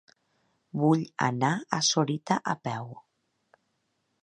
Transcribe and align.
Vull 0.83 1.03
anar 1.25 1.51
a 1.79 1.83
Sorita 1.89 2.39
a 2.55 2.57
peu. 2.69 2.91